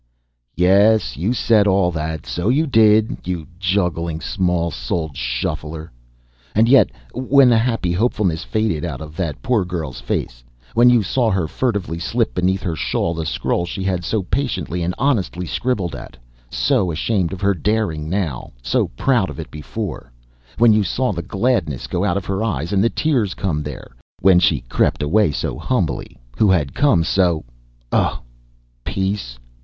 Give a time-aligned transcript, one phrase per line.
[0.55, 2.25] "Yes, you said all that.
[2.25, 5.91] So you did, you juggling, small souled shuffler!
[6.55, 10.43] And yet when the happy hopefulness faded out of that poor girl's face,
[10.73, 14.81] when you saw her furtively slip beneath her shawl the scroll she had so patiently
[14.81, 16.17] and honestly scribbled at
[16.49, 20.11] so ashamed of her darling now, so proud of it before
[20.57, 23.91] when you saw the gladness go out of her eyes and the tears come there,
[24.19, 27.45] when she crept away so humbly who had come so"
[27.91, 28.23] "Oh,
[28.83, 29.37] peace!